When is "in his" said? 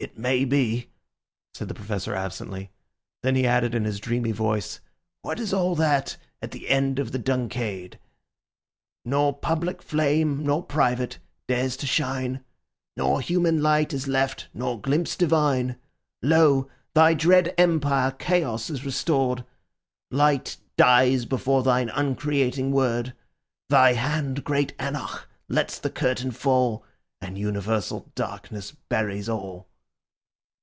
3.74-3.98